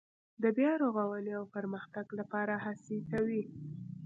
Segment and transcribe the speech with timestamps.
[0.43, 3.43] د بیا رغاونې او پرمختګ لپاره هڅې کوي.